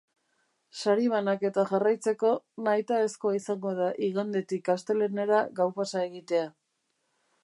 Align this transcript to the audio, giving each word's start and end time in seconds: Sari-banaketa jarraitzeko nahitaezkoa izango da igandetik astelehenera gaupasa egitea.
Sari-banaketa 0.83 1.65
jarraitzeko 1.71 2.31
nahitaezkoa 2.69 3.35
izango 3.41 3.73
da 3.81 3.89
igandetik 4.09 4.71
astelehenera 4.77 5.43
gaupasa 5.61 6.03
egitea. 6.11 6.49